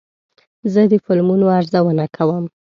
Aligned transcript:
زه 0.73 0.81
د 0.91 0.93
فلمونو 1.05 1.45
ارزونه 1.57 2.05
کوم. 2.15 2.43